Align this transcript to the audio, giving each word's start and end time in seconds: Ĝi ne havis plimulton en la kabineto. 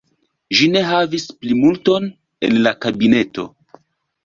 Ĝi 0.59 0.69
ne 0.75 0.81
havis 0.87 1.25
plimulton 1.43 2.09
en 2.51 2.59
la 2.65 2.75
kabineto. 2.87 3.49